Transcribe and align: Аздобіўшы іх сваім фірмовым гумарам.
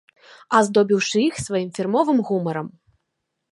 Аздобіўшы 0.59 1.17
іх 1.29 1.35
сваім 1.45 1.69
фірмовым 1.77 2.19
гумарам. 2.31 2.67